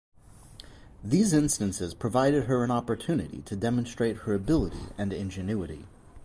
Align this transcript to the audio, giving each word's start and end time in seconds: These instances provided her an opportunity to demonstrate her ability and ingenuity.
These 1.03 1.31
instances 1.31 1.93
provided 1.93 2.45
her 2.45 2.63
an 2.63 2.71
opportunity 2.71 3.43
to 3.43 3.55
demonstrate 3.55 4.17
her 4.23 4.33
ability 4.33 4.87
and 4.97 5.13
ingenuity. 5.13 5.85